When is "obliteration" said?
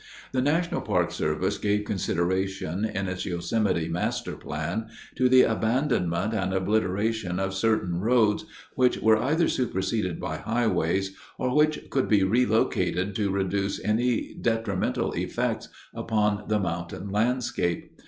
6.55-7.39